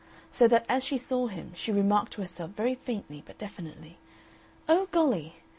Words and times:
So 0.31 0.47
that 0.47 0.65
as 0.67 0.83
she 0.83 0.97
saw 0.97 1.27
him 1.27 1.51
she 1.55 1.71
remarked 1.71 2.13
to 2.13 2.21
herself 2.21 2.49
very 2.57 2.73
faintly 2.73 3.21
but 3.23 3.37
definitely, 3.37 3.99
"Oh, 4.67 4.87
golly!" 4.91 5.35